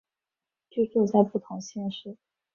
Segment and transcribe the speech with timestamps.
[0.71, 2.17] 居住在不同县市